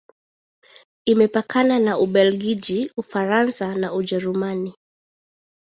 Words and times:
Imepakana 1.05 1.79
na 1.79 1.97
Ubelgiji, 1.97 2.91
Ufaransa 2.97 3.75
na 3.75 3.93
Ujerumani. 3.93 4.73